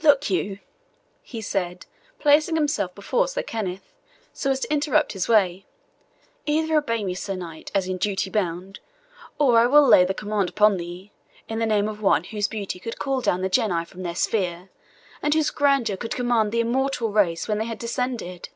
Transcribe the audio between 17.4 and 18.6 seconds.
when they had descended."